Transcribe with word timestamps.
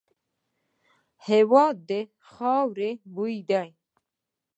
هېواد 1.27 1.75
د 1.89 1.91
خاوري 2.29 2.91
بوی 3.13 3.37
دی. 3.49 3.69